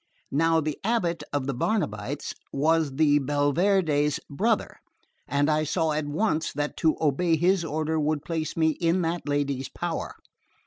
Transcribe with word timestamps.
Now 0.31 0.59
the 0.61 0.79
Abbot 0.83 1.21
of 1.31 1.45
the 1.45 1.53
Barnabites 1.53 2.33
was 2.51 2.95
the 2.95 3.19
Belverde's 3.19 4.19
brother, 4.31 4.77
and 5.27 5.47
I 5.47 5.63
saw 5.63 5.91
at 5.91 6.07
once 6.07 6.51
that 6.53 6.75
to 6.77 6.97
obey 6.99 7.37
his 7.37 7.63
order 7.63 7.99
would 7.99 8.25
place 8.25 8.57
me 8.57 8.69
in 8.71 9.03
that 9.03 9.29
lady's 9.29 9.69
power. 9.69 10.15